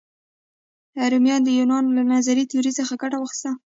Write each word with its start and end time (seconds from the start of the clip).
رومیانو 1.11 1.45
د 1.45 1.49
یونانیانو 1.57 1.95
له 1.97 2.03
نظري 2.13 2.43
تیوري 2.49 2.71
څخه 2.79 2.93
ګټه 3.01 3.17
واخیسته. 3.19 3.51